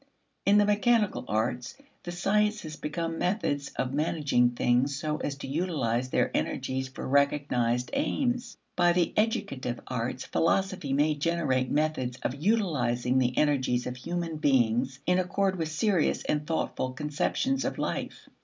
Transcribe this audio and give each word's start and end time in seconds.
In 0.47 0.57
the 0.57 0.65
mechanical 0.65 1.25
arts, 1.27 1.77
the 2.01 2.11
sciences 2.11 2.75
become 2.75 3.19
methods 3.19 3.71
of 3.75 3.93
managing 3.93 4.49
things 4.49 4.95
so 4.95 5.17
as 5.17 5.35
to 5.35 5.47
utilize 5.47 6.09
their 6.09 6.35
energies 6.35 6.87
for 6.87 7.07
recognized 7.07 7.91
aims. 7.93 8.57
By 8.75 8.93
the 8.93 9.13
educative 9.15 9.79
arts 9.85 10.25
philosophy 10.25 10.91
may 10.91 11.13
generate 11.13 11.69
methods 11.69 12.17
of 12.23 12.33
utilizing 12.33 13.19
the 13.19 13.37
energies 13.37 13.85
of 13.85 13.95
human 13.95 14.37
beings 14.37 14.99
in 15.05 15.19
accord 15.19 15.55
with 15.57 15.69
serious 15.69 16.23
and 16.23 16.47
thoughtful 16.47 16.93
conceptions 16.93 17.63
of 17.63 17.77
life. 17.77 18.27